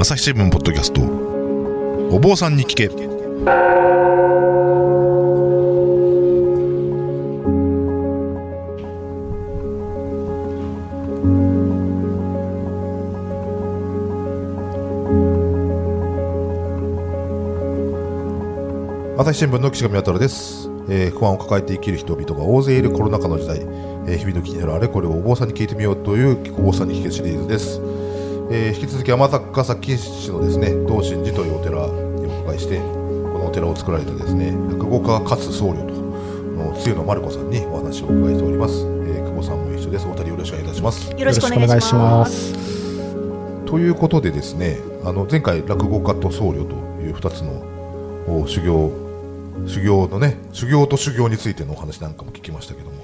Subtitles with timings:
[0.00, 1.00] 朝日新聞ポッドキャスト。
[2.14, 2.86] お坊さんに聞け。
[19.18, 23.62] 朝日新聞の岸上渉です、えー不安を抱えて生きる人々が大勢いるコロナ禍の時代、
[24.06, 27.80] えー日々の気になるあれこれをお坊さんに聞いてみようというお坊さんに聞けシリーズです、
[28.50, 32.82] えー引き続き尼崎市のですね道心寺というお寺にお伺いしてこ
[33.38, 40.06] のお寺を作られたですね落語家かつ僧侶との露野丸子さんにお話をお伺いしております、えー久保さんも一緒です。
[40.06, 41.10] お二人よろしくお願いいたします。
[41.12, 42.52] よろしくお願いします。
[43.66, 47.52] ということでですねあの前回落語家と僧侶という2つの
[48.26, 48.90] お修行
[49.66, 52.96] 修行のね修行と修行についてのお話なんかも聞きましたけども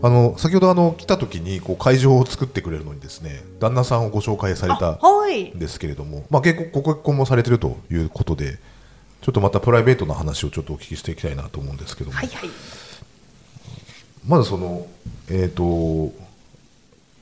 [0.00, 5.58] あの先ほどあの来た時にこう会場を作ってくれるのにですね旦那さんをご紹介されたはいん。
[5.58, 8.58] ですけれども、まあ、結構ご結婚もされてるということで
[9.20, 12.50] ちょっとまたプライベートな話をちょっとお聞きしていきたいなと思うんですけども、はいはい。
[14.26, 14.86] まずその
[15.30, 16.12] えっ、と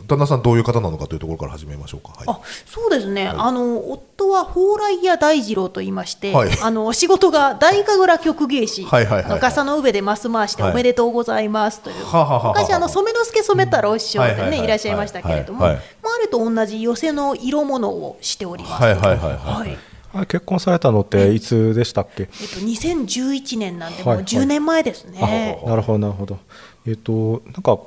[0.06, 2.12] 旦那さんどういう方なのかというところから始めましょうか。
[2.16, 2.24] はい。
[2.26, 3.28] あ、そうですね。
[3.28, 6.50] あの夫は蓬莱屋大二郎と言いまして、はい。
[6.62, 9.40] あの仕事が大神楽曲芸師、はいはいはいはい。
[9.40, 10.72] 笠の上でマス回してはい。
[10.72, 11.96] おめでとうございますという。
[11.96, 18.82] 昔あの染之助染太郎師匠ではいはいはいねいらっしゃいましたけれども、はいはいまああれと同じ寄せの色物をしております。
[18.82, 19.78] はいはいはいはいはい。
[20.14, 21.40] あ結婚されたのってい。
[21.40, 25.60] つでしたっけ、えっと2011年なんでもうはいはい10年前ですね。
[25.66, 26.38] なるほどなるほど。
[26.86, 27.78] えっ、となんか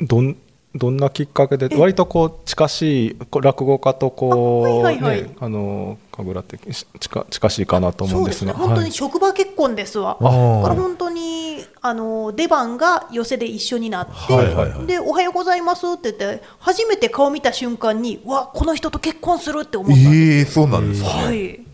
[0.00, 0.36] どん
[0.74, 8.66] どんなきっかけで割とこう近しい落語家とこうあはいはいはいねあの神楽ってし近近しいかなと思うんですがそうですね。
[8.66, 10.16] 本当はいに職場結婚ですわ。
[10.20, 20.16] だから本当にあの出番が寄せで一緒になって、はいはいはいでおはようございますって言って初めて顔見た瞬間にわこの人と結婚するって思ったんです。
[20.16, 21.08] ええそうなんですね。
[21.08, 21.73] はい。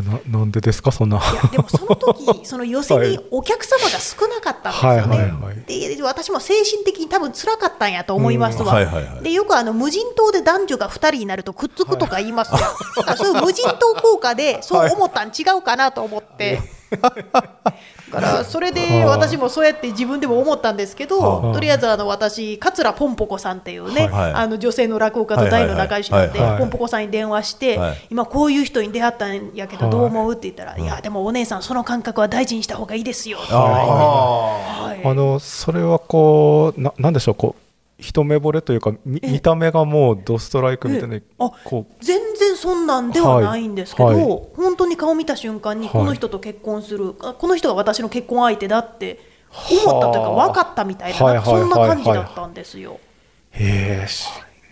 [0.00, 4.98] いこれななんでですかそんなやでもその時 その寄せにお客様が少なかったんですよね。
[4.98, 5.54] はいはいはい
[5.96, 8.64] で私も精神的に多分辛かったんやと思いますわ。
[8.64, 12.58] うんはいはいはいでよくあの無人島で男女が2人になるとくっつくとか言いますよ。
[12.96, 16.60] だからそういう無人島効果でそう思ったん違うかなと思って。
[16.96, 24.32] だからそれで私もそうやって自分でも思ったんですけど、はとりあえずあの私桂ぽんぽこさんっていうね、はい。
[24.32, 27.96] あの女性の落語家と大の仲良しなんで、ぽんぽこさんに電話して、はい。
[28.10, 29.92] 今こういう人に出会ったんやけどはい。
[29.92, 33.38] どう思うって言ったら、いやでもお姉さんその感覚は大事にした方がいいですよ。
[33.38, 35.04] って言われてあはい。
[35.04, 37.62] あのそれはこうななんでしょうこう
[37.98, 41.20] 一目惚れというかみ見た目がもうドストライクみたいな
[41.64, 42.04] こう。
[42.04, 44.16] 全然そんなんではないんですけど、はい。
[44.16, 44.42] はい。
[44.56, 45.92] 本当に顔見た瞬間にはい。
[45.92, 49.20] この人と結婚する、あこの人が私の結婚相手だって
[49.70, 51.24] 思ったというかはあ分かったみたいな,、そ
[51.64, 51.96] んなはいはい。
[51.96, 52.98] 感じだったんですよ。
[53.52, 54.26] へえし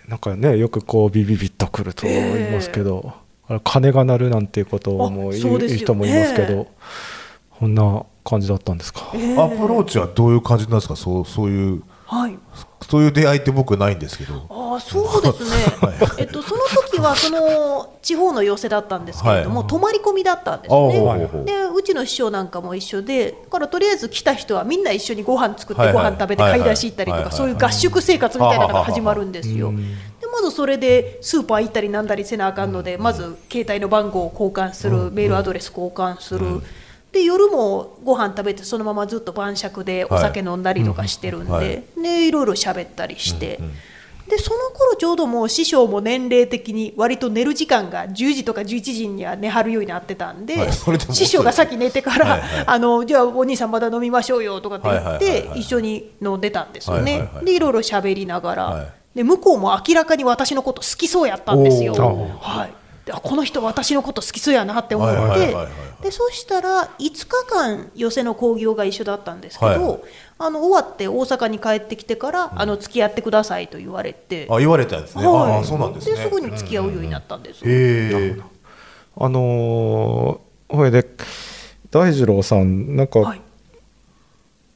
[0.08, 3.12] なんかねよくこうビビビッとくると言いますけど、
[3.48, 5.76] あれ鐘が鳴るなんていうことをも言そうですよ。
[5.76, 6.66] う人もいますけど、え
[7.60, 9.14] こんな感じだったんですか、アプ
[9.68, 10.96] ローチはどういう感じなんですか？
[10.96, 12.38] そうそういうはい。
[12.90, 14.44] そういう出会いって僕ないんですけど。
[14.50, 15.50] ああそうですね、
[16.18, 19.68] えっと、その時はその地方の寄せだったんですけれども、はい。
[19.68, 21.44] 泊まり込みだったんですね。
[21.44, 25.94] でうちの師匠なんかも一緒でだからとりあえず来た人はみんな一緒にご飯作っはいはい。
[25.94, 26.60] てご飯食べてはいはい。
[26.60, 29.68] 買い出し行ったりとはいはいかそういう合宿生活みたいなのが始まるんですよ。
[29.68, 29.76] うん。
[29.76, 36.62] でまずそれでスーパー行ったりなんだりせなあかんのでまず携帯の番号を交換するメールアドレス交換する。
[37.12, 41.84] で夜もご飯食べてそのままずっと晩酌でお酒飲んだりとかしてるんで、はい。
[42.02, 43.60] でいろいろ喋ったりして、
[44.28, 50.72] でその頃ちょうどもう師匠も年齢的に割と寝る時間が10時とか11時には寝はるようになってたんで、はい
[51.12, 55.52] 師匠が先寝てから、はいはいあのじゃあお兄さんまだ飲みましょうよとかって言っはいはいはいはい。
[55.52, 57.12] て一緒に飲んでたんですよはいね。
[57.12, 57.44] はいはい。
[57.44, 58.92] でいろいろ喋りながら、はい。
[59.14, 61.94] で向こうも明らかに私のこと好きそうやったんですよ。
[62.40, 62.82] はい。
[63.10, 65.54] この人私のこと好きそうやなって思って、
[66.02, 70.00] でそしたら5日間寄せの興行が一緒だったんですけど、はい
[70.44, 75.26] あの終わって大阪に帰ってきてから、あの付き合ってくださいと言われて、あ言われたんですね。
[75.26, 75.52] はい。
[75.52, 76.16] ああそうなんですね。
[76.16, 77.62] すぐに付き合うようになったんです。
[77.64, 78.40] ええ。
[79.16, 81.06] あのーほいで
[81.90, 83.40] 大二郎さんなんか、はい。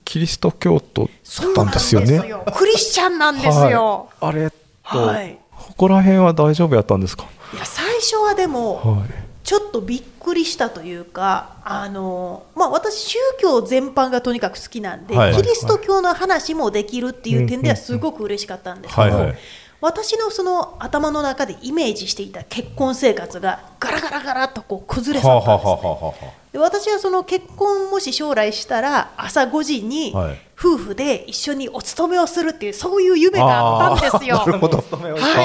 [0.05, 1.09] キリスト教徒だ
[1.51, 2.29] ったんですすよね。
[2.29, 2.45] よ。
[2.57, 4.09] クリスチャンなんですよ。
[4.21, 5.39] はい、あれと、はい。
[5.51, 7.27] ここら辺は大丈夫やったんですか？
[7.55, 11.89] いや最初はでも、はいちょっとびっくりしたというか、あ。
[11.89, 15.37] のまあ、私、宗教全般がとにかく好きなんで、はい。
[15.37, 19.39] キリスト教の話もできるっていう点ではすごく嬉しかったんですけど、はいはい。
[19.81, 34.37] 私のその頭の中でイメージしていた結婚生活がガラガラガラっとこう崩れ去はあったんです、はあはあはあはで私はその結婚もし将来したら朝5時にはい夫婦で一緒にお勤めをするっていうそういう夢があったんですよ。
[34.37, 34.49] は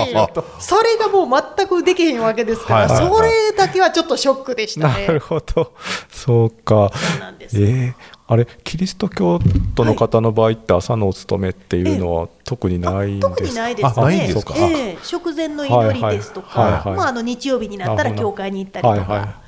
[0.08, 3.18] い、それがもう全くできへんわけですから、はいはいはい。
[3.18, 5.20] それだけはちょっとショックでしたなるね。
[5.20, 5.74] ほど。
[6.10, 6.90] そうか。
[6.94, 7.62] そうなんです。
[7.62, 7.94] えー
[8.26, 9.42] あれキリスト教
[9.76, 14.28] 徒の方の場合って朝のお勤めっていうのは特にないんですか、特にないですね。
[14.34, 14.54] ですか？
[14.58, 14.98] ええ。
[15.04, 16.84] 食前の祈りですとはいはいはい、はい。
[16.84, 19.42] かまああの日曜日になったら教会に行ったりとはいはいか。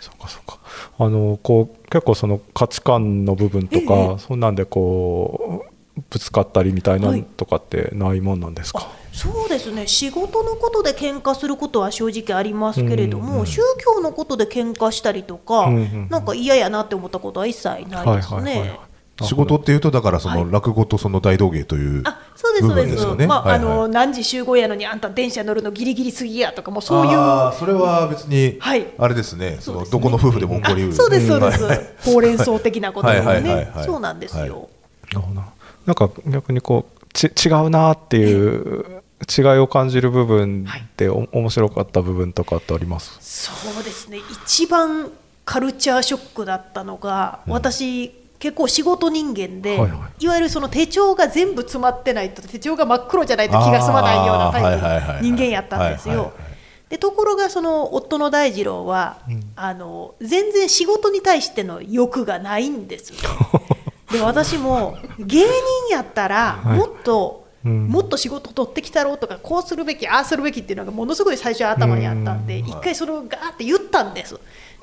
[0.00, 0.58] そうかそうか
[0.98, 5.64] あのこう結構その価値観の部分とか、ええそんなんでこ
[5.96, 9.86] うぶつかったりみたいなのとかってないもんなんですか、あそうですね。
[9.86, 13.46] 仕事のことで喧嘩することは正直ありますけれども、うんうん。
[13.46, 16.08] 宗教のことで喧嘩したりとか、うんうんうん。
[16.10, 17.96] なんか嫌やなって思ったことは一切ないですね。
[18.02, 18.78] はいはいはいはい
[19.22, 20.44] 仕事っていうとだからそはい。
[20.44, 22.88] の落語とその大道芸というあそうですそうです。
[22.88, 23.26] 部分ですよね。
[23.26, 23.72] まあ、はいはい。
[23.72, 27.12] あの何時集合やのにあんた電車乗るのギリギリすぎやとかもうそういう
[27.58, 28.86] それは別にはい。
[28.98, 29.58] あれですね。
[29.60, 30.00] そそうですね。
[30.00, 30.92] のどこの夫婦でも起こりうる。
[30.92, 31.80] あそうですそうです、んはい。
[32.04, 33.84] ほうれん草的なことでもはいはいはいねはい。
[33.86, 34.50] そうなんですよ、はい。
[34.50, 35.42] なるほど。
[35.86, 39.02] なんか逆にこうち違うなっていう
[39.38, 40.66] 違いを感じる部分
[40.96, 43.16] でお面白かった部分とかってあります？
[43.20, 44.18] そうですね。
[44.44, 45.12] 一番
[45.44, 50.24] カルチャーショックだったのが、私結構仕事人間で、はいはい。
[50.24, 56.14] いわゆるその手帳が全部詰まってないと手帳が真っ黒じゃないと気が済まないようなタイはいプの人間やったんですよ。
[56.14, 56.90] はいはいはい。
[56.90, 59.16] でところがその夫の大二郎は、
[59.56, 63.16] あの全然仕事に対しての欲がないんですよ。
[64.12, 65.48] で私も芸人
[65.90, 66.78] やったらはい。
[66.78, 67.88] もっと、うん。
[67.88, 72.68] もっと仕事取ってきたろうとかこうするべきああするべきっていうのがものすごい最初は頭にあったんでうん。
[72.68, 74.38] 一回それをガーって言ったんです。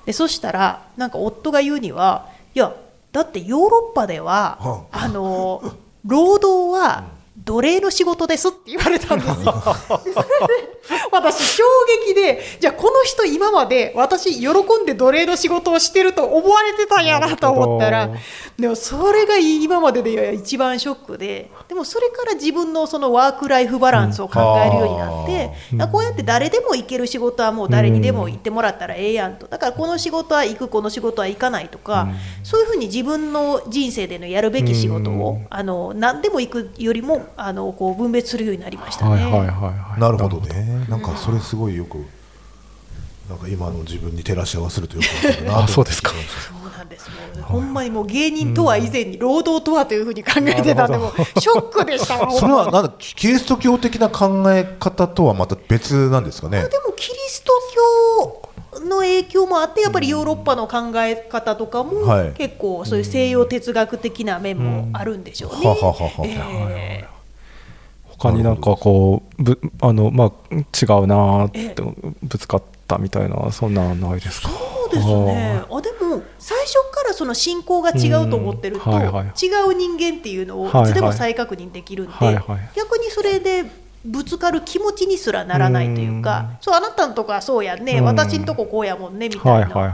[0.08, 2.76] でそしたらなんか夫が言うにはいや
[3.12, 5.62] だってヨーロッパでははあの
[6.06, 7.04] 労働は
[7.38, 9.36] 奴隷の仕事ですって言われたんですよ。
[9.36, 10.81] でそれで
[11.12, 11.64] 私衝
[12.08, 18.10] 撃でじゃあこの人今まで私喜んで奴隷の仕事をしてると思われてたんやなと思ったら
[18.58, 25.82] でもそれが今までで一番ショックででもそれから自分のそのワーク・ライフ・バランスを考えるようになって、うん。
[25.82, 29.48] あこうやって誰でも行ける仕事はもう誰にでも行ってもらったらええやんと。
[29.48, 32.10] だからこの仕事は行くこの仕事は行かないとか、
[32.44, 35.48] そういうふうに自分の人生でのやるべき仕事を、うん。
[35.50, 39.12] あの何でも行くよりもあのこう分別するようになりましたね。
[39.12, 40.00] はいはいはいはい。
[40.00, 41.98] なるほどねなんかそれすごいよく
[43.30, 46.12] なんか今の自分に照らし合わせるとよくわかるそうですか。
[46.12, 47.10] そうなんです。
[47.10, 50.98] もうほんまにもう芸人とは以前に労働とはというふうに考えてたんで
[51.40, 52.18] ショックでした。
[52.18, 56.62] わ それはなんだキリスト教的な考え方とはまた別なんですかね。
[56.64, 57.54] でもキリスト
[58.74, 62.32] 教の影響もあってやっぱりヨーロッパの考え方とかもはい。
[62.32, 67.08] 結構そういう西洋哲学的な面もあるんでしょうね。
[68.22, 71.82] 他になんかこうぶあのまあ違うなーって
[72.22, 74.50] ぶつかったみたいなそんなんないですか？
[74.50, 75.64] そうですね。
[75.70, 79.26] あでも最初からその信仰が違うと思ってると、うんはいはい。
[79.26, 82.70] 違う人間っていうのをいつでも再確認できるんで、はいはい。
[82.76, 83.72] 逆にそれで
[84.04, 88.06] ぶつかる気持ちにすらならないというか、そうあなたんとこはそうやんね、うん。
[88.06, 89.94] 私んとここうやもんねみたな、はいいはいはい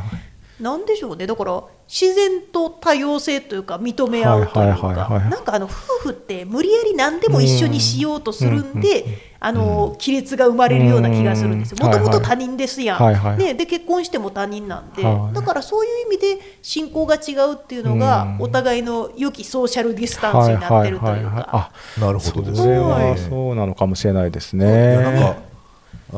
[0.59, 1.27] なんでしょうね。
[1.27, 5.21] だから自然と多様性というか認め合うというか。
[5.29, 5.69] なんかあの夫
[6.01, 9.05] 婦って無理やり何でも一緒にしようとするんで、
[9.39, 11.77] あの亀裂が生まれるような気がするんですよ。
[11.79, 15.35] うんもともと他人ですやん、はいはいね、で結婚しても他人なんで、はい。
[15.35, 18.41] だからそういう意味で信仰が違うっていうのがうん。
[18.41, 21.49] お互いの良きソーシャルディスタンスになってるというか。
[21.51, 21.71] あ
[22.01, 22.79] なるほどですね。
[22.79, 25.35] はそうなのかもしれないですいやなんねか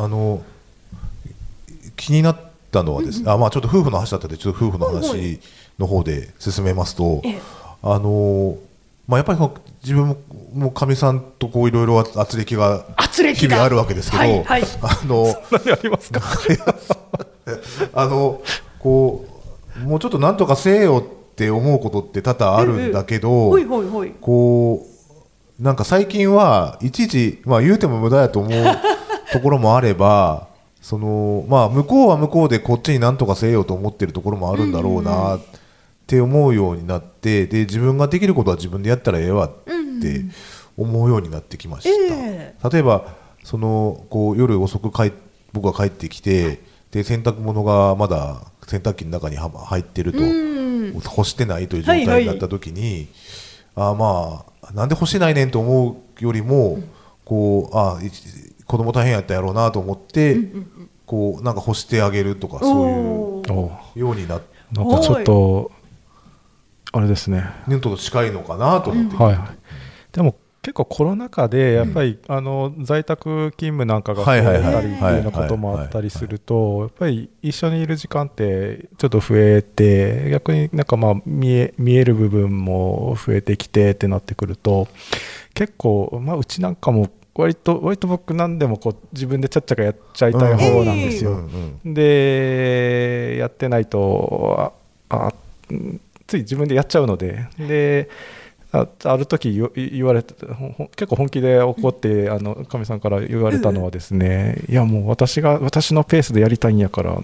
[0.01, 0.42] あの
[1.97, 5.40] 気になったのはですね、あまあちょっと夫婦の話だったんでちょっと夫婦の話
[5.78, 7.40] の方で進めますと、ええ。
[7.81, 8.57] あの
[9.07, 9.40] まあやっぱり
[9.83, 10.18] 自分も
[10.54, 13.40] もかみさんとこういろいろ圧力が圧力が。
[13.40, 14.64] 日々あるわけですけど、はいはい。
[14.81, 16.21] あの何ありますか？
[17.94, 18.42] あの
[18.80, 19.26] こ
[19.78, 24.11] うもうちょっとなんとかせえよって思うことって多々あるんだけど、ほいほいほい。
[24.19, 24.85] こ
[25.59, 28.66] うなんか最近はいちいち、まあ、言うても無駄やと思う
[29.33, 30.47] ところもあれば
[30.81, 35.40] その、まあ、向こうは向こうでこっちになんとかせえよと思ってるところもあるんだろうなっ
[36.07, 39.52] て思うようになってで自分ができることは自分でやったらええわっ
[40.02, 40.26] て
[40.78, 42.16] 思うようになってきました。
[42.16, 45.14] え例えばそのこう夜遅く帰
[45.54, 50.59] 僕が帰ってきてで洗濯物がまだ洗濯機の中には入ってるとうん。
[50.94, 53.09] 干してないという状態になった時に、
[53.76, 56.80] あまあなんで干してないねんと思うよりも、
[57.26, 58.09] こうあい
[58.69, 60.38] 子供大変やったやろうなと思って、
[61.07, 63.52] こうなんか干してあげるとかそうい
[63.95, 64.40] うようにな
[64.71, 65.71] なんかちょっと
[66.92, 67.49] あれですね。
[67.68, 69.49] るのと近いのかなと思って、はいはい。
[70.11, 84.88] でも結構コロナ禍でやっぱり、あの在宅勤務なんかが増はいえはいはいたりっていうようなこともあったりするとやっぱり一緒にいる時間ってちょっと増えて逆になんかまあ見え見える部分も増えてきてってなってくると
[85.56, 91.31] 結構、まあ、うちなんかも割と割と僕何でもこう自分でちゃっちゃかやっちゃいたい方なんですよ。
[91.31, 91.94] うんうん。
[91.94, 94.74] でやってないと
[95.09, 95.33] あ
[96.28, 97.48] つい自分でやっちゃうので。
[97.57, 98.09] で
[98.71, 100.36] あある時言わ言われて
[100.95, 107.19] 結構本気で怒ってあのかみさんから言われたのはですね、いやもう私が私のペースでやりたいんやから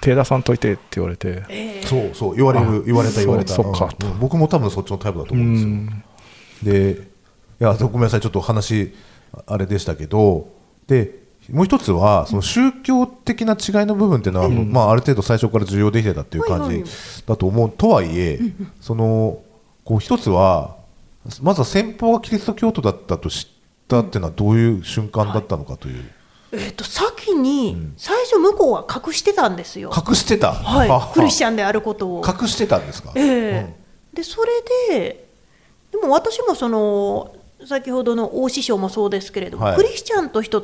[0.00, 1.44] 手出さんといてって言われて。
[1.48, 3.54] ええそうそう言われるあ言われた言われた。
[3.54, 3.88] そっか。
[4.18, 5.70] 僕も多分そっちのタイプだとう思うんですよ。
[5.70, 6.04] ん。
[6.96, 7.02] で
[7.60, 8.92] いやごめんなさいちょっと話
[9.46, 10.48] あれでしたけど
[10.86, 11.20] で
[11.50, 16.90] もう一つはその宗教的な違いの部分っていうのは、まあ、ある程度最初から重要できてたっていう感じはいはい。
[17.26, 18.38] だと思う、とはいえ、
[18.80, 19.42] その
[19.84, 20.76] こう一つは
[21.42, 23.46] まずは先方がキリスト教徒だったと知っ
[23.88, 26.04] たっていうのはどういう瞬間だったのかという、
[26.52, 32.22] えっと先に最初向こうは隠してたんですよ、隠してた、はい、クリスチャャンであることを。
[32.24, 33.76] 隠してたんですか、ええ。
[34.14, 34.50] でそれ
[34.90, 35.28] で
[35.90, 37.34] でも私もその
[37.66, 39.76] 先ほどの大師匠もそうですけれども、はい。
[39.76, 40.62] クリスチャンと人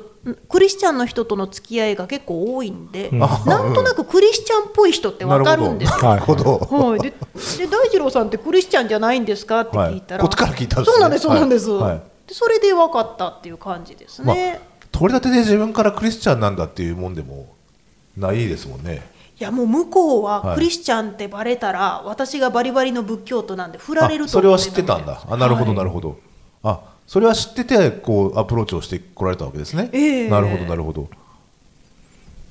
[0.48, 3.18] クリスチャンの人との付き合いが結構多いんで、うん。
[3.18, 3.26] な
[3.70, 6.02] んとなくクリスチャンっぽい人ってわかるんですよ。
[6.02, 10.28] なるほど、はい、でで大二郎さんってクリスチャンじゃないんですかって聞いたら、はい。
[10.28, 10.92] こっちから聞いたんですね。
[10.92, 11.90] そうなんですそうなんです、はい。
[11.92, 14.60] はいでそれで分かったっていう感じですまあね、
[14.90, 17.54] 取り立てで自分からクリスチャンなんだっていうもんでも
[18.16, 19.02] ないですもんね。
[19.38, 20.54] いやもう向こうははい。
[20.56, 25.22] クリスチャンってバレたら、私がバリバリの仏教徒なんで振られるとあそれは思知ってたんだ。
[25.28, 26.18] あなるほどなるほど。
[26.68, 29.90] あそれは知っててこうアプローチをしてこられたわけですね。
[29.92, 31.08] ええなるほどなるほど。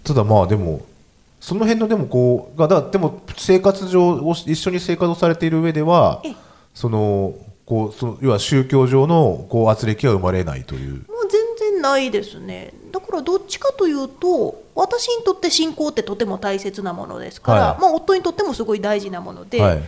[0.03, 0.85] ただまあでも
[1.41, 6.35] その辺のでもこうがだでも生活上を一緒に生活をされている上ではええ
[6.73, 7.33] その
[7.65, 10.91] こうその要は宗教上のこう圧力は生まれないという。
[10.91, 19.83] もう全然ないですねだからどっちかというと私にとって信仰ってとても大切なものですから、はいまあ、夫にとってもすごい大事なもので、はい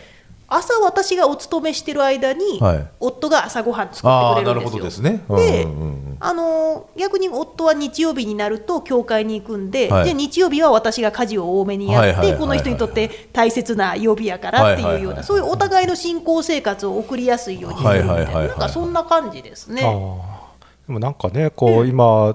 [0.48, 2.88] 朝私がお勤めしてる間に、はい。
[2.98, 4.70] 夫が朝ごはん作ってくれるんですよ。
[4.70, 5.22] なるほどですね。
[5.28, 6.16] でうんうんうん。
[6.20, 10.04] あの逆に夫は日曜日になると教会に行くんで、はい。
[10.04, 18.12] じゃあ日曜日は私が家事を多めにやって、この人にとって大切な曜日やからっていうようないそういうお互いの信仰生活を送りやすいようにするみたいな。
[18.14, 18.48] はいはいはいはい。
[18.48, 19.82] なんかそんな感じですね。
[19.82, 22.34] でもなんかねこう今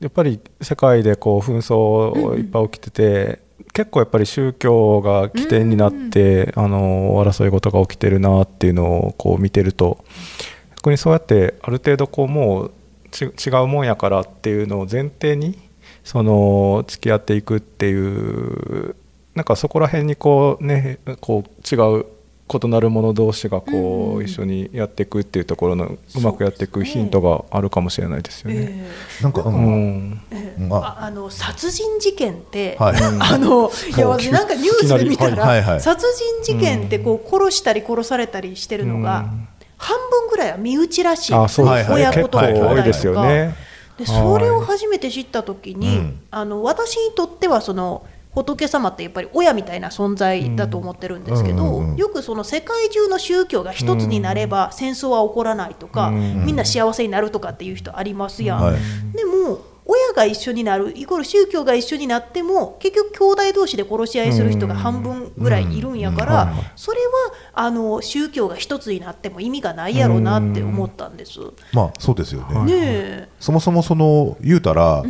[0.00, 10.04] やっぱり世界でこう紛争いっぱい起きてて結構やっぱり宗教が起点になってあの争い事が起きてるなっていうのをこう見てると
[10.76, 12.72] 逆にそうやってある程度こうもう
[13.10, 15.58] ち違うもんやからっていうのを前提に
[16.04, 18.96] その付き合っていくっていう
[19.34, 22.06] なんかそこら辺にこうねこう違う
[22.52, 28.88] 異なる者同士がこう一緒にやっていくっていうところのうまくやっていくヒントがあるかもしれないですよね。
[29.20, 30.20] えなんか、ううん。
[30.70, 31.10] あ。
[31.14, 32.96] の殺人事件って、はい。
[32.96, 35.80] あのいや私なんかニュースで見たら、なりはいはいはい。
[35.80, 36.06] 殺
[36.42, 39.48] 人事件ってこう殺したり殺されたりしてるのが、うん。
[39.76, 43.54] 半分ぐらいは身内らしい親子とか多いですよね。
[43.98, 46.20] でそれを初めて知った時に、うん。
[46.30, 51.96] あの私にとってはその仏様ってやっぱり親みたいな存在だと思ってるんですけど、うんうんうん。
[51.96, 56.46] よくその世界中の宗教が一つになれば戦争は起こらないとか、うん。
[56.46, 58.62] みんな幸せになるとかっていう人ありますやん。
[58.62, 58.76] はい。
[59.16, 71.40] でも親が一緒になるイコール宗教が一緒になっても結局兄弟同士で殺し合いする人が半分ぐらいいるんやから、それはあの宗教が一つになっても意味がないやろうなって思ったんです。
[71.72, 72.64] まあそうですよね。
[72.66, 73.28] ねえ。
[73.40, 75.02] そもそもその言うたら、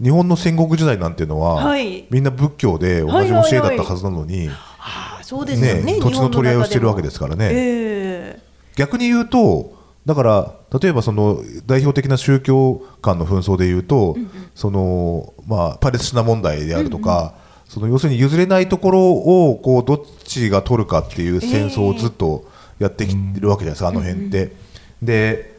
[0.00, 2.06] 日本の戦国時代なんていうのは、はい。
[2.10, 5.94] みんな仏教で同じ教えだったはずなのに、ああそうですよね。
[5.94, 7.48] ね土地の取り合いをしてるわけですからね。
[7.52, 8.42] え
[8.76, 9.74] 逆に言うと
[10.06, 14.16] だから例えばその代表的な宗教間の紛争で言うと、
[14.54, 17.34] そのまあ、パレスチナ問題であるとか、
[17.68, 22.46] その要するに譲れないところをこうどっちが取るかっていう戦争をずっと
[22.78, 24.56] やってきてるわけじゃないですか、あの辺って。
[25.02, 25.51] で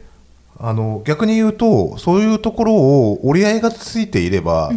[0.58, 4.70] あの逆に言うとそういうところを折り合いがついていれば、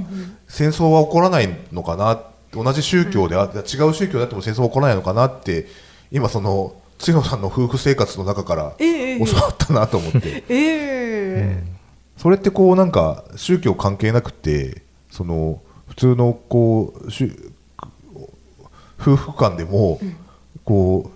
[0.47, 2.19] 戦争は起こらないのかな
[2.51, 5.67] 同じ宗教であ、違う宗教であっても戦争は起こらないのかなって
[6.11, 11.63] 今その津野さんの夫婦生活の中からええ教わったなと思って、ええ。
[12.17, 14.81] それってこうなんか宗教関係なくて
[15.11, 17.07] その普通のこう
[18.99, 19.99] 夫婦間でも
[20.65, 21.11] こ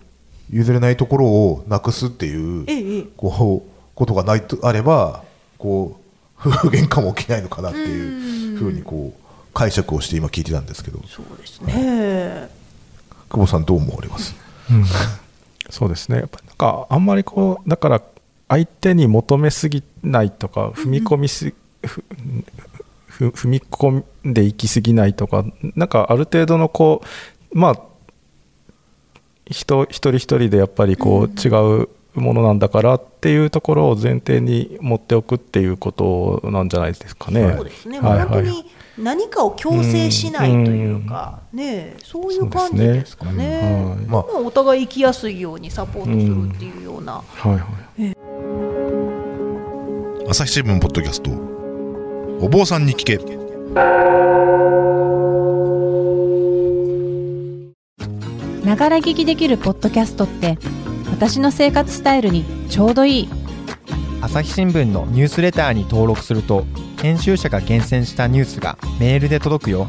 [0.52, 3.04] う譲れないところをなくすっていうええええ。
[3.18, 3.71] こう
[4.02, 5.24] ことがないとあれば
[5.60, 6.00] こ
[6.44, 9.22] う夫婦喧嘩も起きないのかなっていうふうにこう
[9.54, 11.00] 解釈をして今聞いてたんですけど。
[11.08, 12.50] そうですね。
[13.30, 14.36] 久保さんどう思われます？
[14.72, 14.86] うん。
[15.70, 16.18] そうですね。
[16.18, 18.02] やっぱりなんかあんまりこうだから
[18.50, 21.54] 相手に求めすぎないとか踏み込みす、
[21.86, 22.04] ふ
[23.06, 27.04] ふ踏み込んでいきすぎないとかなんかある程度のこ
[27.52, 27.82] うまあ
[29.46, 37.54] 人一人一人でやっぱりこう違うものなんだからっていうところを前提に持っておくっていうことなんじゃないですかね。
[37.56, 43.62] そうですね、はいはいもう本当に何かを強制しないというか、ね、そういう感じですかね。
[43.62, 44.06] はい。
[44.06, 48.18] まあまあ、お互い生きやすいようにサポートするっていうような、はいはい。
[50.30, 51.32] 朝日新聞ポッドキャスト。
[52.42, 53.18] お坊さんに聞け。
[58.66, 60.58] ながら聞きできるポッドキャストって
[61.22, 63.30] 私の生活スタイルにちょうどいい。
[64.22, 66.66] 朝日新聞のニュースレターに登録すると
[67.00, 69.86] 編集者が厳選したニュースがメールで届くよ。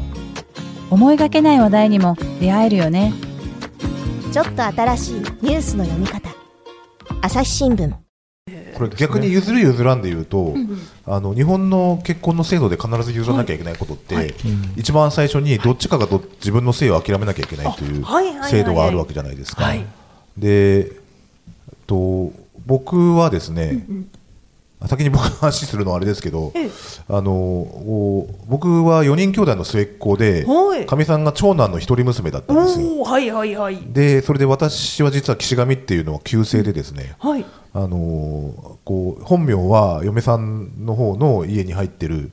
[0.91, 3.13] 思いがけない話題にも出会えるよね。
[4.31, 6.29] ちょっと新しいニュースの読み方。
[7.23, 7.91] 朝日新聞。
[8.75, 10.53] これ逆に譲る譲らんで言うと、
[11.07, 14.35] あの日本の結婚の制度で必ず譲らなきゃいけないことって、
[14.75, 18.51] 一番最初にどっちかがど自分の性を諦めなきゃいけないというはいはいはいはい。
[18.51, 19.63] 制度があるわけじゃないですか。
[19.63, 19.83] はい。
[20.37, 21.02] で、
[21.87, 22.31] と
[22.65, 23.85] 僕はですね、
[24.87, 26.69] 先に僕の話するのはあれですけど、ええ。
[27.07, 30.85] あのお僕は4人兄弟の末っ子ではい。
[30.85, 33.03] かみさんが長男の一人娘だったんですよ。
[33.03, 33.77] はいはいはい。
[33.87, 37.45] でそれで私は実は岸上っていうのは旧姓でですね、はい。
[37.73, 42.31] あのーこう本名は嫁さんの方の家に入ってる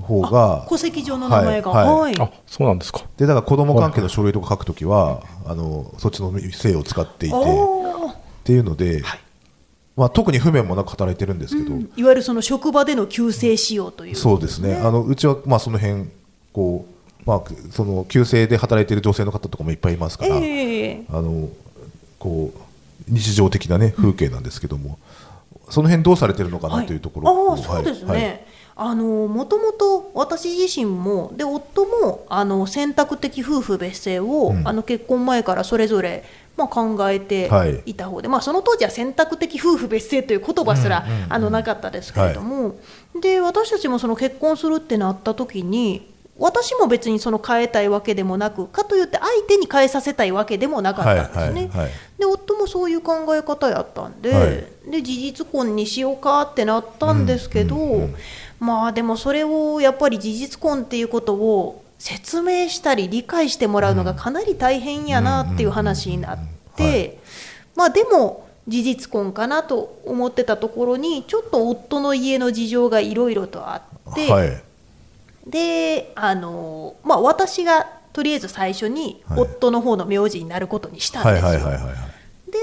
[0.00, 1.70] 方が戸籍上の名前が。
[1.70, 1.86] はい。
[1.86, 2.00] はい。
[2.00, 2.14] はい。
[2.18, 3.02] あそうなんですか。
[3.18, 7.36] でだから子供関係の書類とか書くときはあのそっちの姓を使っていて
[8.44, 9.02] っていうので、
[9.96, 14.74] まあ、特に不便もなく働いてるんですけど、いわゆるその職場での旧姓使用というそうですね。
[14.74, 16.10] あのうちはまあその辺
[16.52, 21.48] こう、まあ、その旧姓で働いている女性の方とかもいっぱいいますから、ええあの
[22.18, 22.60] こう
[23.08, 24.98] 日常的な、ね、風景なんですけども、
[25.70, 28.22] その辺どうされてるのかなというところをああそうですね、はい。
[28.22, 28.44] はい
[28.76, 34.66] あのもともと私自身もで夫もあの選択的夫婦別姓を、うん。
[34.66, 36.24] あの結婚前からそれぞれ、
[36.56, 37.82] まあ、考えてはい。
[37.86, 42.76] いた方で、まあ、その当時は選択的夫婦別姓という言葉すら、あのなかったですけれども、
[43.20, 51.70] で私たちもその結婚するってなった時に私も別にその変えたいわけでもなくかといって相手に変えさせたいわけでもなかったんですね。
[51.72, 54.90] はいはいで夫もそういう考え方やったんで,、はい。
[54.90, 58.14] で事実婚にしようかってなったんですけど、うんうんうん。
[58.60, 66.38] まあでもそれをやっぱり事実婚っていうことを説明したり理解してもらうのがかなり大変やなっていう話になっ
[66.76, 67.18] て、はい。
[67.76, 74.62] まあでも事実婚かなと思ってたところにちょっと夫の家の事情がいろいろとあって、はい。
[75.46, 79.40] であの、まあ、私がとりあえず最初にはい。
[79.40, 81.50] 夫の方の名字になることにしたんですよ。
[82.50, 82.58] で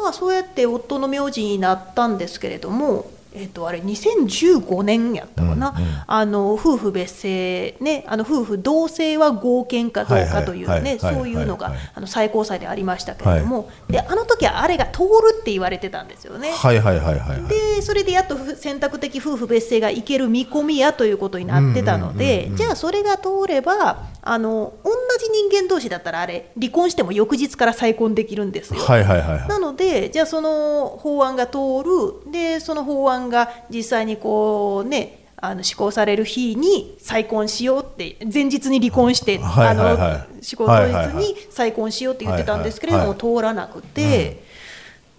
[0.00, 5.90] まあそうやって夫の名字になったんですけれども、えっとあれ2015年やったかな、うんうん。
[6.06, 11.14] あの夫婦別姓ねあの夫婦同姓は合憲かどうかというねはいはいはい。
[11.14, 16.50] そういうのがあの最高裁でありましたけれども、であの時はあれが通るって言われてたんですよね。
[16.50, 17.40] はいはいはいはいはい
[17.80, 28.80] でそれでやっとふ選択的夫婦別姓がいける見込みやということになってたのでうんじゃあそれが通ればあの同じ人間同士だったらあれ離婚しても翌日から再婚できるんですよ。
[28.80, 29.48] はいはいはいはい。
[29.48, 44.50] なので、じゃあその法案が通る、でその法案が実際にこう、ね、あの施行される日に再婚しようって、前日に離婚して、あの施行当日に再婚しようって言ってたんですけれども、はい通らなくて。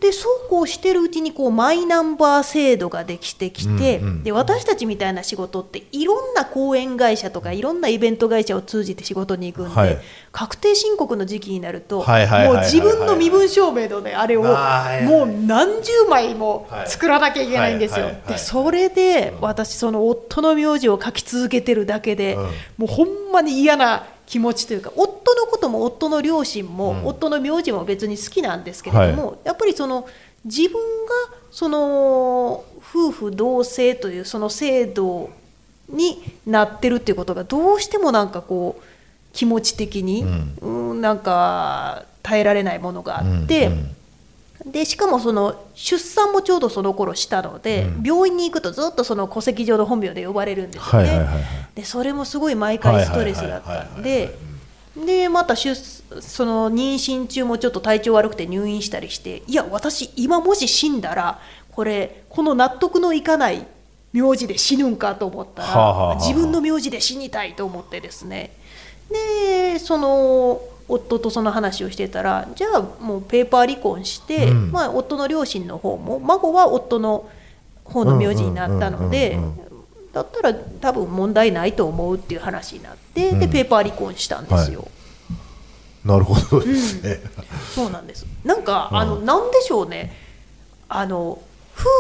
[0.01, 9.97] でそうこうしてるうちにこうマイナンバー制度ができてきて、うんうんで私たちみたいな仕事っていろんな講演会社とかいろんなイベント会社を通じて仕事に行くんで、はい。
[10.31, 12.07] 確定申告の時期になると、もう
[12.59, 18.11] 自分の身分証明のねあれをもう何十枚も作らなきゃいけないんですよ。
[18.27, 22.43] でそれで私その夫の名字を書き続けてるだけで、うん。
[22.43, 22.49] も
[22.83, 27.05] うほんまに嫌な気持ちというか夫のことも夫の両親も、うん。
[27.05, 30.07] 夫の名字も別に好きなんですけれども、やっぱりその
[30.45, 35.29] 自分がその夫婦同姓というその制度
[35.89, 38.83] になってるっていうことがどうしてもなんかこう
[39.33, 40.23] 気持ち的に、
[40.61, 43.67] うんなんか耐えられないものがあって。
[43.67, 43.95] うんうん
[44.65, 48.04] でしかもその出産もちょうどその頃したので、うん。
[48.04, 51.10] 病院に行くとずっとその戸籍上の本名で呼ばれるんですよね。
[51.10, 51.43] はいはいはいはい。
[51.76, 54.38] でそれもすごい毎回ストレスだったんで
[54.95, 55.74] でまた出
[56.21, 61.39] その妊娠中もちょっと体調悪くて入院したりしていや私今もし死んだら
[61.71, 63.65] これこの納得のいかない
[64.12, 66.15] 名字で死ぬんかと思ったら、はあはあはあ。
[66.15, 68.52] 自分の名字で死にたいと思ってですね。
[69.10, 74.71] でその夫とその話をしてたらじゃあもうペーパー離婚して、うん。
[74.71, 77.30] まあ、夫の両親の方も孫は夫の
[77.84, 79.71] 方の名字になったのでうんうんうん
[80.12, 83.49] だったら多分問題ないと思うっていう話になって、でうん。
[83.49, 84.89] ペーパー離婚したんですよ。
[86.04, 86.65] なるほど。
[86.65, 87.21] ですね、
[87.73, 88.25] そうなんです。
[88.43, 90.13] なんか、あのなんでしょうね。
[90.89, 91.41] あの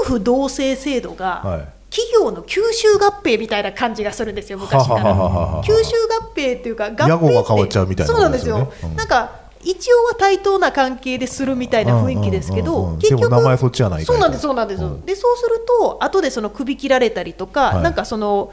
[0.03, 5.61] 夫婦同姓制度が、はい企業の吸収合併みたいな感じがするんですよ昔から。
[5.61, 8.71] 吸収合併っていうか合併が変わっちゃうみたいなそうなんですよ。
[8.83, 15.05] うんなんか一応は対等な関係でするみたいな雰囲気ですけど結局名前そっちじゃないそうなんですそうなんです、うん。
[15.05, 17.83] でそうすると後でその首切られたりとか、はい。
[17.83, 18.51] なんかその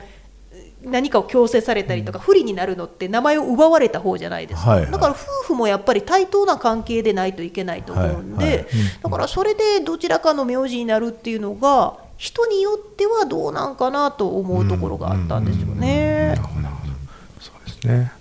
[0.83, 4.91] 何かを強制されたりとか不利になるのって名前を奪われた方じゃないですか、はいはい。
[4.91, 8.67] だから夫婦もやっぱり対等な関係でないといけないと思うんで、
[9.03, 16.37] だからそれでどちらかの名字になるっていうのが人によってはどうなんかなと思うところがあったんですよね。
[17.41, 18.13] そうですね。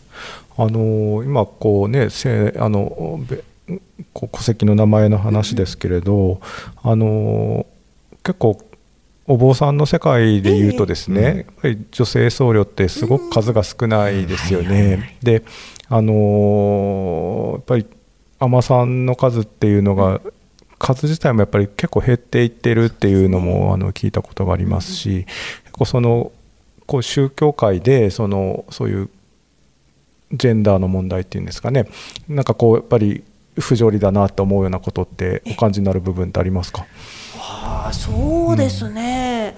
[0.55, 3.43] あの今こうねせあのべ
[4.13, 6.39] こう戸籍の名前の話ですけれど、
[6.83, 7.65] あの
[8.23, 8.61] 結構
[9.25, 15.17] お坊さんの世界で言うとですね、やっぱり女性僧侶ってすごく数が少ないですよね。
[15.21, 15.43] で、
[15.89, 17.85] あのやっぱり
[18.39, 20.21] 尼さんの数っていうのが
[20.79, 25.25] 数自体もやっぱり結構減っていってるっていうのもあの聞いたことがありますし、
[25.63, 26.31] 結構その
[26.85, 29.09] こう宗教界でそのそういう
[30.31, 31.87] ジェンダーの問題っていうんですかね。
[32.27, 33.23] なんかこうやっぱり
[33.59, 36.85] 不条理だなと思うようなことってお感じになる部分ってありますか？
[37.39, 39.57] ああそうですね、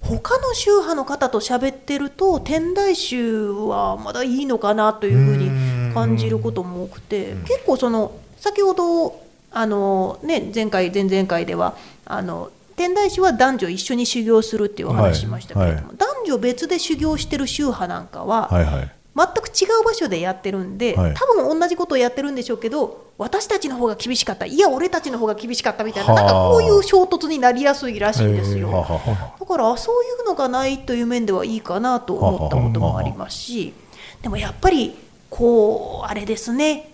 [0.00, 9.25] 他の宗派の方と喋ってると天台宗はまだいいのかなというふうに感じることも多くて結構その先ほど
[9.56, 18.92] あの、ね、前回前々回ではあの天台宗は男女一緒に修行するっていうお話しましたけれども、はい男女別で修行してる宗派なんかは、はいはい。
[19.16, 21.14] 全く違う場所でやってるんで、はい。
[21.14, 26.22] 多分同じことをやってるんでしょうけど私たちの方が厳しかったいや俺たちの方が厳しかったみたいなはあ。
[26.22, 28.70] なんかこういう衝突になりやすいらしいんですよ。
[28.70, 33.72] はははだからそういうのがないという面ではいいかなと思ったこともありますし
[34.20, 34.94] でもやっぱり
[35.30, 36.92] こうあれですね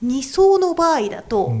[0.00, 1.52] 二層の場合だと、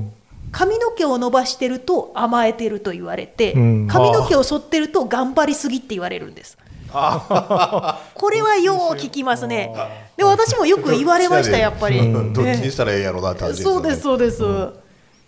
[0.52, 3.88] 髪の毛を伸ばしてると甘えてると言われて、うん。
[3.88, 6.58] 髪の毛を剃ってると頑張りすぎって言われるんです。
[6.92, 9.74] これはよう聞きますね。
[10.16, 11.98] で私もよく言われましたやっぱり。
[11.98, 12.32] うん。
[12.34, 14.42] どっちええにしたらええやろうなって感じそうですそうです。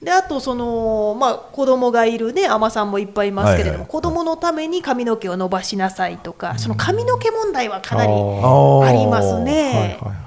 [0.03, 3.89] であとそのまあ子供がいるね海女さんもいっぱいいますけれども、はいはい。
[3.89, 9.99] 子供のために髪の毛を伸ばしなさいとか、その髪の毛問題はかなりありますはいね。
[10.03, 10.24] はい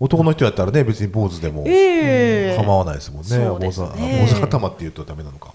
[0.00, 2.56] 男の人やったらね別に坊主でもええ。
[2.56, 3.38] 構わないですもんね。
[3.48, 5.52] 坊ね主あ坊主頭って言うとダメなのか。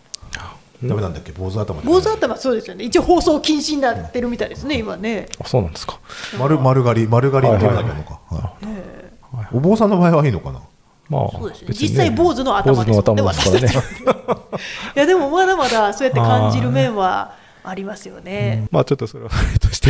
[0.81, 1.33] ダメなんだっけ？
[1.33, 2.85] 坊主頭って坊主頭そうですよね。
[2.85, 5.27] 一応放送禁止になってるみたいですね今ね。
[5.43, 5.99] あそうなんですか。
[6.39, 8.03] 丸丸刈り丸刈りって言わなきゃいけない。
[8.03, 10.61] のかはいお坊さんの場合はいいのかな？
[11.09, 11.67] まあそうですね。
[11.67, 13.77] 別に実際坊主の頭ですもんね私たち い
[14.95, 18.67] やでもまだまだそうやって感じる面はありますよね。
[18.71, 19.29] まあちょっとそれは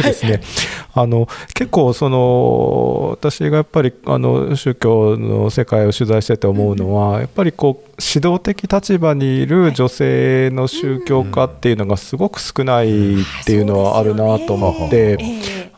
[0.01, 15.17] してですね、あの結構その私がやっぱりあの宗教の世界を取材してて思うのは、やっぱりこう指導的立場にいる女性の宗教家っていうのがすごく少ないっていうのはあるなと思って、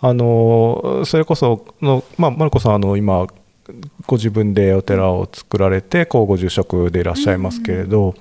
[0.02, 3.28] あのそれこその、まあ、マルコさんあの今
[4.06, 8.16] ご自分でお寺を作られてこうご住職でいらっしゃいますけれど、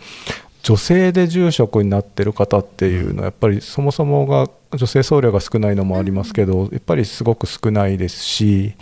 [0.63, 8.75] 女性で住職になってる方っていうのはやっぱりそもそもが女性僧侶が少ないのもありますけどやっぱりすごく少ないですし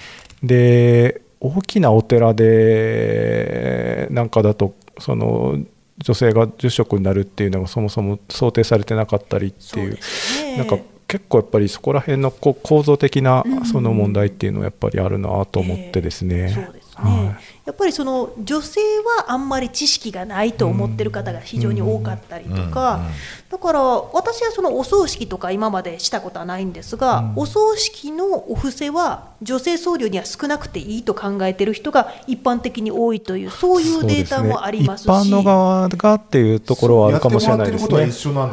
[0.42, 5.58] で大きなお寺でなんかだとその
[5.98, 16.50] 女性が住職になるっていうのがそもそも想定されてなかったりっていうそうなんか結構やっぱりそこら辺のこう構造的なその問題っていうのはやっぱりあるなと思ってですね。
[16.50, 23.02] そうですね、はいやっぱりその女性はあんまり知識がないと思ってる方が非常に多かったりとか、
[23.50, 35.04] だから私はそのお葬式とか今までしたことはないんですが、お葬式のお布施は女性僧侶には少なくていいと考えてる人が一般的に多いというそういうデータもありますし。
[35.04, 37.88] すね、一般の側がっていうところはあるかもしれないですね。
[38.12, 38.46] そうな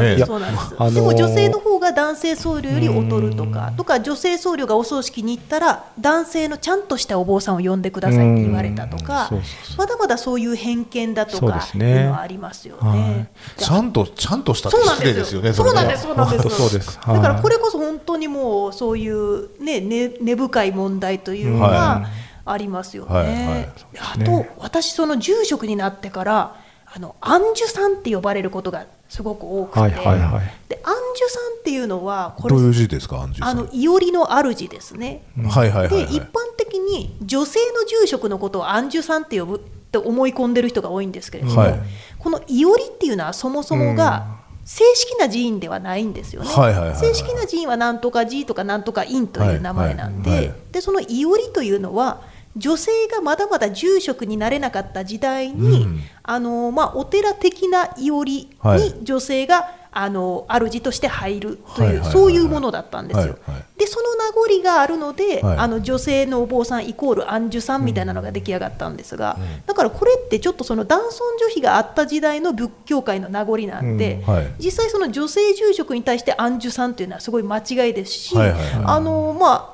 [0.00, 11.90] です、でも女性の方が男性僧侶より劣るとか、とか女性僧侶がお葬式に行ったら男性のちゃんとしたお坊さんを呼んでくださいって言われたとかうんそうそうそう、まだまだそういう偏見だとかですね。
[11.90, 13.30] いうのはありますよはね。
[13.56, 16.02] ちゃんとちゃんとしたってそうなん失礼ですすよねそうなんです。
[16.02, 16.48] そうなんです。
[16.50, 16.96] そうです。
[16.96, 22.08] だからはいこれこそ本当にもうそういうねね根深い問題というのはが
[22.44, 23.70] ありますよね。
[23.98, 26.63] あと私その住職になってから
[26.96, 30.52] あの安寿さんって呼ばれることがすごく多くて、はいはいはい。
[30.68, 33.20] で安寿さんっていうのはこれどういう字ですか？
[33.20, 33.48] 安住さん。
[33.48, 35.24] あのいおりの主ですね。
[35.48, 36.06] はいはいはいはい。
[36.06, 41.80] で一般的に女性の住職のことを安住さんって呼ぶって思い込んでる人が多いんですけれども、はい。
[42.18, 44.26] このいおりっていうのはそもそもが
[44.64, 46.48] 正式な寺院ではないんですよね。
[46.48, 46.98] はいはいはいはい。
[46.98, 50.38] 正式な寺院はなんとか寺とかなんとか院という名前なんで、はい。
[50.38, 52.22] はいはいでそのいおりというのは
[52.56, 56.00] 女性がまだまだ住職になれなかった時代に、うん。
[56.22, 58.80] あのまあ、お寺的ないおりはい。
[58.80, 62.12] に女性が、あの主として入るという、はいはいはいはい。
[62.12, 63.38] そういうものだったんですよ。
[63.46, 63.64] はいはい。
[63.78, 65.58] でその名残があるので、はい。
[65.58, 74.34] あの女性のお坊さんイコール安住さんみたいなのが出来上がったんですが、だからこれってちょっとその男尊女卑があった時代の仏教界の名残なんで、うん。
[74.34, 74.54] はい。
[74.58, 78.84] 実際その女性住職に対して安住さんというのはすごい間違いですし、はいはいはい。
[78.84, 79.73] あのまあ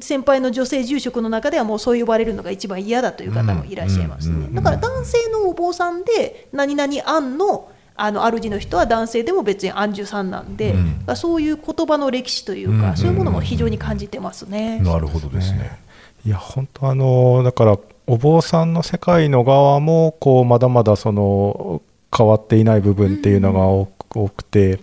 [0.00, 10.76] 先輩の女性住職の中ではもうそう呼ばれるのが一番嫌だという方もいらっしゃいますね、うんうんだから男性のお坊さんで何々庵のあの主の人は男性でも別に安住さんなんで、う
[11.12, 14.78] んそういう言葉の歴史というか、うんそういうものも非常に感じてますね。
[14.80, 15.78] なるほどですね。
[16.24, 21.82] いや本当あのだからお坊さんの世界の側もこうまだまだその
[22.16, 24.80] 変わっていない部分っていうのが多く多くて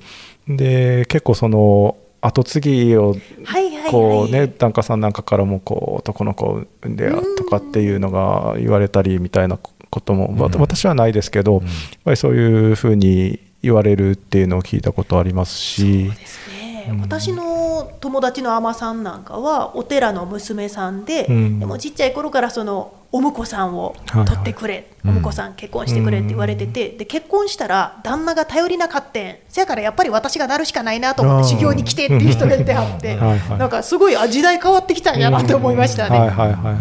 [0.48, 3.92] で結構その後継ぎをはいはいはい。
[3.92, 11.64] こうね檀家さんなんかからもこう男の子を産んでやとかっていうのが言われたりみたいなことも、わ私はないですけど、やっ
[12.04, 16.10] ぱりそういうふうに言われるっていうのを聞いたことありますし。
[16.10, 17.65] ですね、私の
[18.00, 21.60] 友達の海女さんなんかはお寺の娘さんで、うん。
[21.60, 24.28] でもちっちゃい頃からそのお婿さんをはいはい。
[24.28, 29.36] 取ってくれ、お婿さん結婚してくれって言われてて、で結婚したら旦那が頼りなかったん。
[29.48, 33.60] せやからやっぱり私がなるしかないなと思って修行に来てっていう人がいてはってはいはい。
[33.60, 36.20] なんかすごいあ時代変わってきたんやなって思いましたね。
[36.20, 36.76] はいはいはい、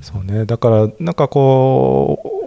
[0.00, 0.44] そうね。
[0.44, 2.39] だからなんかこう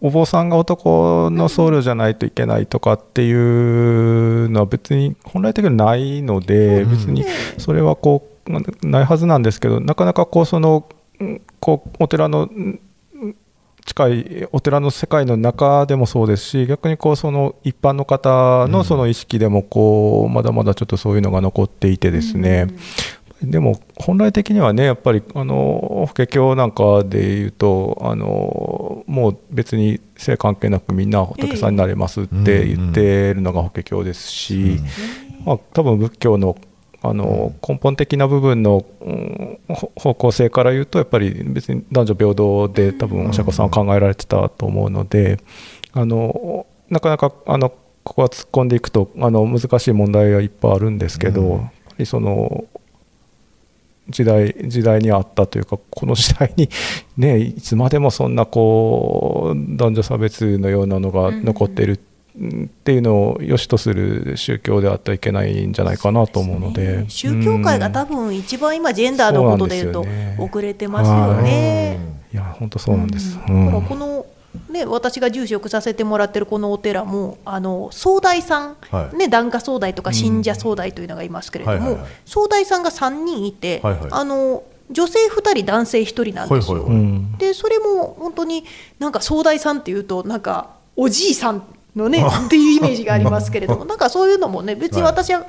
[0.00, 7.24] お坊さんが男の僧侶じゃないといけないとかっていうのは別に本来的にはないので、別に
[7.58, 12.80] それはこうないはずなんですけどなかなかこうそのうんこうお寺のうん
[13.86, 22.66] 近いお寺の世界の中でもそうですし逆にこうその一般の方のその意識でもこうまだまだちょっとそういうのが残っていてですね、
[23.42, 34.80] でも本来的にはねやっぱりあの法華経なんかでいうとあのもう別に性関係なくみんな仏さんになれますって言ってるのが法華経ですし、
[35.44, 36.56] まあ、多分仏教の
[37.02, 38.84] あの根本的な部分の、
[39.68, 45.38] 方向性から言うとやっぱり別に男女平等で多分お釈迦さんは考えられてたと思うので
[45.92, 47.70] あのなかなかあの
[48.02, 52.64] ここは突っ込んでいくとあの難しい問題はいっぱいあるんですけど、やっぱりその
[54.08, 56.68] 時代時代にあったというかこの時代に、
[57.16, 66.98] ね、いつまでもそんなこう男女差別のようなのが残っているっていうのを良しとする宗教であってはいけないんじゃないかなと思うので。
[66.98, 67.04] ね。
[67.08, 70.06] 宗教界が多分一番今ジェンダーのことで言うと
[70.38, 71.98] 遅れてますよね。
[72.32, 72.36] い。
[72.36, 73.38] や本当そうなんです。
[73.48, 73.82] うん。
[73.82, 74.15] この、
[74.68, 79.16] ね、私が住職させてもらってるこのお寺もあの総大さん、はい。
[79.16, 82.10] ね、檀家総大とか信者総大というのがいますけれども、はいはいはい。
[82.24, 84.08] 総大さんが3人いて、はいはい。
[84.10, 86.76] あの女性2人男性1人なんですよ。
[86.76, 87.00] はいはいはい。
[87.00, 87.38] うん。
[87.38, 88.64] でそれも本当に
[88.98, 91.62] なんか総大さんっていうとなんかおじいさん
[91.96, 95.46] のねっていうイメージがありますけれども なんかそういうのもね別に私は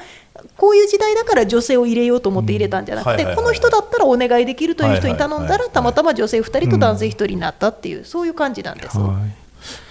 [0.55, 8.97] こういう時代だから女性を入れようと思って入れたんじゃなくてこの人だったらお願いできるという人に頼んだらたまたま女性2人と男性1人になったっていうそういう感じなんです。
[8.97, 9.19] は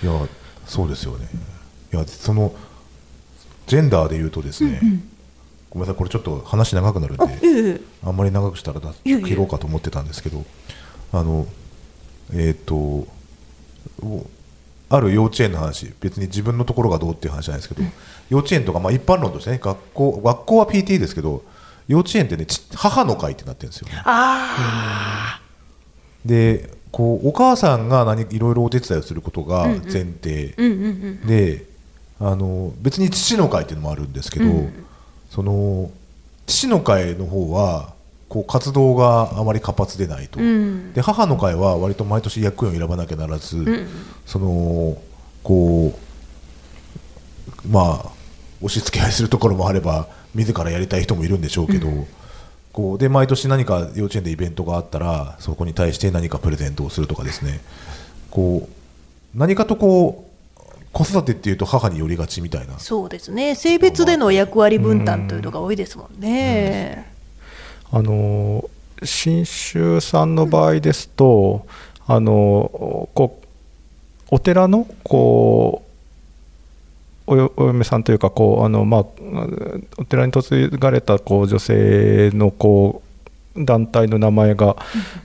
[0.03, 0.07] い。
[0.07, 0.13] いや
[0.67, 1.29] そうですよね。
[1.93, 2.53] いやその
[3.67, 4.81] ジェンダーで言うとですね、
[5.71, 7.23] ごめんなさいこれちょっと話長くなるんで。
[7.25, 7.81] あええ。
[8.05, 10.45] あんまり長くしたら切ろうかと思ってたんですけど、
[11.13, 11.47] あの
[12.33, 13.07] えっ、とお
[14.89, 17.89] ある幼稚園の話、別に自分のところがどうっていう話じゃないですけど、
[18.31, 21.43] 幼稚園とか、まあ、一般論としてね、学校学校は PT ですけど、
[21.89, 23.89] 幼稚園ってね、ち母の会ってなってるんですよ。
[23.89, 24.03] ね。
[24.05, 25.41] あ
[26.25, 30.55] でこうお母さんが何いろいろお手伝いをすることが前提、
[31.27, 31.65] で
[32.19, 34.47] あの別に父の会っていうのもあるんですけど、
[35.31, 35.91] その
[36.47, 37.93] 父の会の方は
[38.29, 40.93] こう活動があまり活発でないと、うん。
[40.93, 43.87] で母の会は割と毎年役員を選ばなきゃならず、
[44.25, 44.99] その
[45.43, 45.99] こ
[47.65, 48.11] うまあ
[48.63, 51.89] 押し付け合いするところもあれば自らやりたい人もいるんでしょうけど、
[52.73, 57.61] こうで毎年何か幼稚園でイベントがあったらそこに対して何かプレゼントをするとかですね。
[58.31, 60.25] こう何かとこ
[60.59, 60.63] う
[60.93, 62.79] 子育てっていうと母に寄りがちみたいな。
[62.79, 63.55] そうですね。
[63.55, 67.15] 性別での役割分担というのが多いですもんね。
[67.97, 68.69] あの
[69.03, 71.67] 信州さんの場合ですと、
[72.07, 73.47] あのこう
[74.31, 75.83] お寺のこ
[77.27, 79.01] うお嫁さんというかこうあの、まあ、
[79.97, 83.03] お寺に嫁がれたこう女性のこ
[83.57, 84.77] う団体の名前が、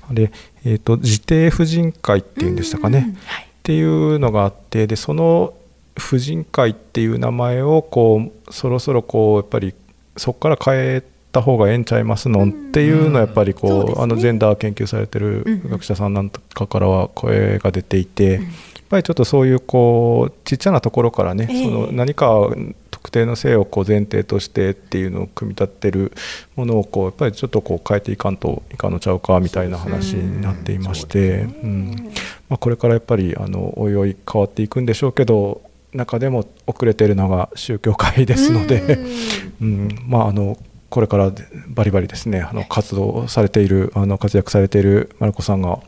[0.10, 0.32] あれ、
[0.64, 3.44] えー、と自邸婦人会っていうんでしたかね、うんはい。
[3.44, 5.54] っていうのがあってでその
[5.98, 9.76] 婦人会っていう名前をこうそろそろこうやっぱり
[10.16, 12.46] そこから変えた方がええんちゃいますの？
[12.46, 18.44] っていうのはやっぱりこうあのジェンダー研究されてるうんうん学者さんなんかからは声が出ていてやっ
[18.90, 21.64] ぱりちょっとそういうこうちっちゃなところからねええ。
[21.64, 22.50] その何か
[22.92, 26.12] 特定の性をこう前提としてっていうのを組み立てる
[26.56, 32.12] ものをこうやっぱりちょっとこう変えていかんといかんのちゃうかみたいな話になっていまして、うん。
[32.50, 35.62] まあ、これからやっぱりあのおいおい変わっていくんでしょうけど
[35.94, 39.00] 中でも遅れているのが宗教界ですので、
[39.62, 39.90] うん。
[40.06, 40.58] まあ、あの
[40.92, 41.32] これから
[41.70, 45.80] バリバリですねあの活動されているあの活躍されているマルコさんが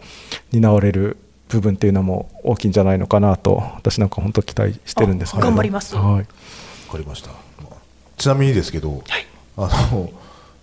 [0.53, 1.17] 担われる
[1.49, 5.97] 部分っていうのも大きいんじゃないのかなと私なんか本当期待してるんですけどあ頑張ります。
[5.97, 6.23] はい、わ
[6.89, 7.31] かりました。
[8.17, 9.03] ちなみにですけど、
[9.57, 10.09] あの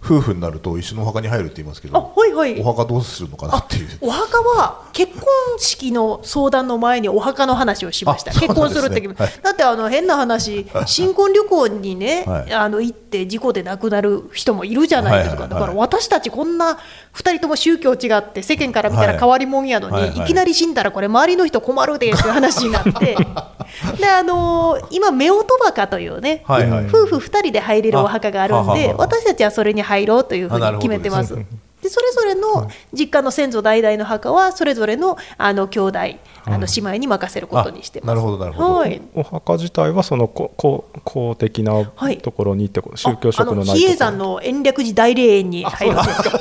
[0.02, 2.60] 夫婦になると一緒のお墓に入るって言いますけあどはいはい。
[2.60, 3.88] お墓どうするのかなっていう。
[4.00, 5.22] お墓は結婚
[5.58, 9.30] 式の相談の前にお墓の話をしました、あそう結婚するって、はい。
[9.42, 12.52] だってあの変な話、新婚旅行にね、 はい。
[12.52, 16.78] あの行って事故で亡くなる人もいるじゃないですか、だから私たちこんな
[17.14, 20.26] 2人とも宗教違って、世間から見たら変わり者やのに、はいはい。
[20.26, 23.16] きなり死んだらこれ、周りの人困るでっていう話になって、
[24.00, 26.86] であのー今、夫婦墓というね、はいはい。
[26.86, 31.34] 夫婦2人で入れるお墓があるんで、私たちはそれに入ろうというふうにあなるほど決めてます。
[31.82, 35.98] でそれぞれの実家の先祖代々の墓はそれぞれのあの兄弟
[36.44, 38.10] あの姉妹に任せることにしてます。
[38.10, 38.74] あなるほどなるほど。
[38.74, 39.00] はい。
[39.14, 42.18] お墓自体はそのここ公的なはい。
[42.18, 46.38] ところにってこと、宗教色のあない比叡山の延暦寺大霊園に入るんですか？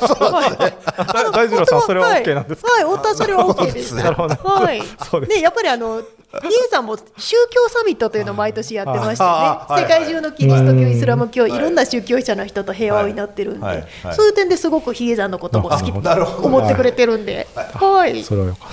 [1.13, 2.71] 大大二郎さんそれは OK なんですか？
[2.73, 3.95] はい、はい、夫はそれは OK です。
[4.03, 4.35] なるほど。
[4.35, 4.81] はい。
[4.81, 6.01] ね、やっぱりあの。
[6.31, 9.81] 比叡山も宗教サミットというのを毎年やってましてね。
[9.81, 16.47] 世界中のキリスト教、イスラム教、いろんな宗教者の人と平和を祈ってるんで、そういう点ですごく比叡山のことも好きなるほど。
[16.47, 18.71] 思ってくれてるんで、はい、それはよかっ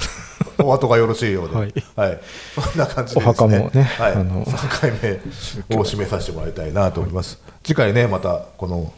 [0.59, 0.64] た。
[0.64, 1.69] お後がよろしいようで、ははい。
[1.69, 2.19] い、
[2.55, 4.90] そんな感じでです、ね、お墓もねはい、あの3回
[5.71, 7.40] 目を締めさせてもらいたいなと思います。
[7.62, 8.92] 次回ね、またこの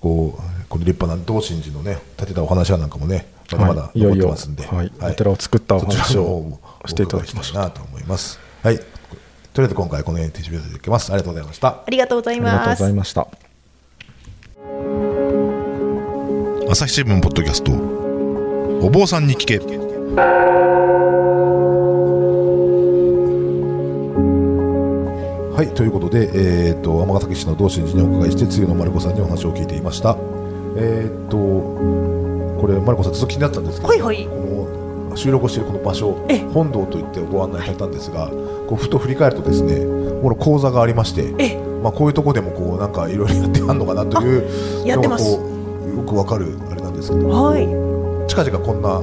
[0.00, 4.92] こうこの立派な道心寺のね建てたお話はなんかもね、まだまだ残ってはいいよいよますんで、はい。
[5.00, 8.38] お寺を作ったお話をしていただきましなと思います。
[8.62, 11.12] はい、とりあえず今回この辺で締めていただきます。
[11.12, 11.68] ありがとうございました。
[11.68, 12.94] ありがとうございありがとうますござい。
[12.94, 13.26] ました。
[16.70, 17.72] 朝日新聞ポッドキャスト。
[18.86, 19.58] お坊さんに聞け。
[25.56, 25.74] はい。
[25.74, 26.30] ということで、
[26.68, 30.16] えー、と尼崎市の道心寺にお伺いして露の丸子さんにお話を聞いていました。
[30.76, 32.19] えっ、と
[32.60, 34.26] これ丸子さんずっと気になったんですけど、はいはい。
[34.26, 34.30] こ
[35.10, 39.80] の収録をしているこの場所え本堂といってご案内されたんですがこうふと振り返るとですね
[40.22, 45.38] この講座がありましてえまあ、こういうところでもこうなんかいろいろやってはんのかなというやってます。
[45.38, 47.66] のがこうよくわかるあれなんですけどはい。
[48.28, 49.00] 近々こんな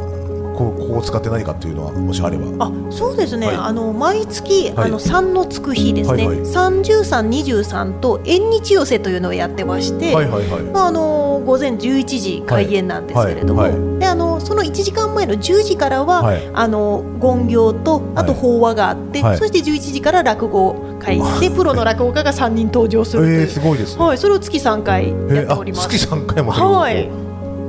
[0.57, 2.65] こうここを使って何かっていうのはもしあれば。
[2.65, 3.45] あ、そうですね。
[3.45, 3.55] はい。
[3.57, 4.87] あの毎月、はい。
[4.87, 6.27] あの三のつく日ですね。
[6.27, 6.45] はいはい。
[6.47, 10.15] 三十三、二十三と縁日寄せというのをやってまして。
[10.15, 10.63] はいはいはい。
[10.63, 13.99] まああの午前11時開演なんですけれども、はいはい。
[13.99, 16.49] であのその1時間前の10時からは、はい。
[16.51, 19.37] あの言行とあとはい法話があって、はい。
[19.37, 25.87] そして11時から落語会で プロの落語家が3人登場するという、えー、すごいですね、はい、それを月3回えやっております。
[25.87, 27.07] 月3回もはい。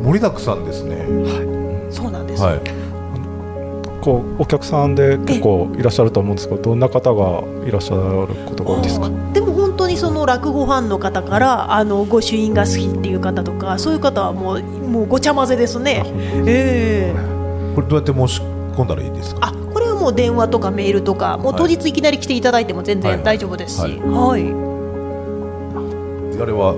[0.02, 1.06] 盛りだくさんですね。
[1.90, 2.42] そうなんです。
[2.42, 2.77] はい
[4.08, 8.00] こうお客さんで結構いらっしゃると思うんですけどどんな方がいらっしゃる
[8.46, 9.10] ことが多いですか？
[9.34, 16.04] でも本当にその落語ファンの方からあの御朱印が好きっていう方とかそういう方はもうもうごちゃ混ぜですね。
[16.46, 17.74] ええ。
[17.74, 19.48] これどうやって申し込んだらいいですか？
[19.48, 23.76] あこれはもう電話とかメールとかもうはい当日いきなり来ていただいても全はい然大丈夫です。
[23.76, 23.92] し、はい。
[24.00, 24.40] はい。
[26.40, 26.72] あれは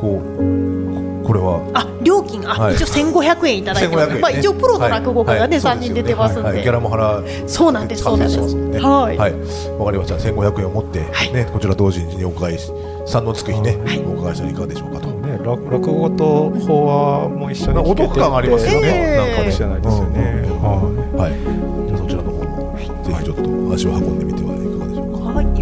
[0.00, 0.85] こう
[1.26, 1.60] これは。
[1.74, 2.48] あ料金。
[2.48, 2.74] あ、はい。
[2.76, 4.20] 一応1500円いただいてます、1500円ね。
[4.20, 5.76] まあ、一応プロの落語家がね、はい。
[5.76, 6.54] 3人出てますんで、はい。
[6.54, 6.62] はい。
[6.62, 7.48] ギャラも払う。
[7.48, 8.04] そうなんです。
[8.04, 8.40] そうなんです。
[8.78, 9.16] はい。
[9.18, 9.32] はい。
[9.78, 10.14] わかりました。
[10.14, 11.32] 1500円を持って、はい。
[11.32, 12.70] ねこちら同時にお伺いし
[13.06, 14.00] 三のつく日ね、はい。
[14.00, 20.20] お伺いしたらいかがでしょうかと、ね、落落語と法話も一緒にお得感ありますよね、ええなんかもしれないですよね。
[20.48, 20.62] うん。
[21.16, 21.30] はい。
[21.30, 24.35] はい、じゃあそちらの方もぜひちょっと足を運んでみて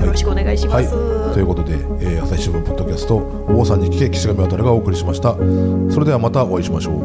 [0.05, 0.91] よろしくお願いします。
[1.33, 5.35] ということで、えー朝日新聞ポッドキャストお坊さんに聞け岸上渡がお送りしました。
[5.91, 6.99] それではまたお会いしましょう。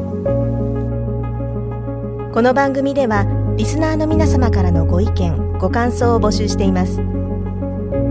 [2.34, 3.26] この番組では
[3.58, 7.02] リスナーの皆様からのご意見ご感想を募集しています。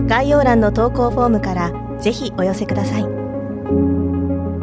[0.06, 3.02] 概要欄の投稿フォームからぜひお寄せください。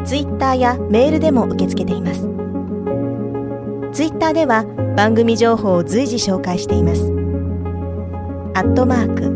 [0.04, 2.20] ツイッターやメールでも受け付けています。
[3.92, 4.64] ツイッターでは
[4.96, 7.12] 番組情報を随時紹介しています。
[8.54, 9.35] アットマーク